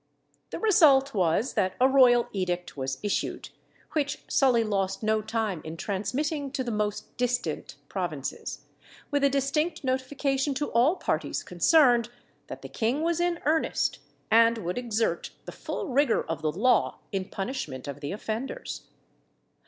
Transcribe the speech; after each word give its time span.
The 0.49 0.57
result 0.57 1.13
was, 1.13 1.53
that 1.53 1.75
a 1.79 1.87
royal 1.87 2.27
edict 2.33 2.75
was 2.75 2.97
issued, 3.03 3.49
which 3.91 4.23
Sully 4.27 4.63
lost 4.63 5.03
no 5.03 5.21
time 5.21 5.61
in 5.63 5.77
transmitting 5.77 6.49
to 6.53 6.63
the 6.63 6.71
most 6.71 7.15
distant 7.17 7.75
provinces, 7.87 8.61
with 9.11 9.23
a 9.23 9.29
distinct 9.29 9.83
notification 9.83 10.55
to 10.55 10.71
all 10.71 10.95
parties 10.95 11.43
concerned 11.43 12.09
that 12.47 12.63
the 12.63 12.67
king 12.67 13.03
was 13.03 13.19
in 13.19 13.41
earnest, 13.45 13.99
and 14.31 14.57
would 14.57 14.79
exert 14.79 15.33
the 15.45 15.51
full 15.51 15.85
rigour 15.89 16.23
of 16.23 16.41
the 16.41 16.51
law 16.51 16.97
in 17.11 17.25
punishment 17.25 17.87
of 17.87 17.99
the 17.99 18.11
offenders. 18.11 18.87